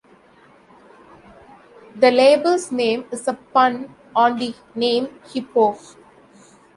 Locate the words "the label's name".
1.95-3.05